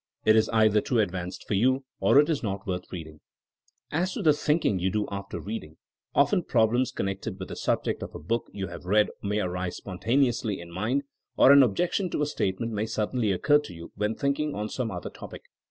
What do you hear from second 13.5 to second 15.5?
to you when thinking on some other topic.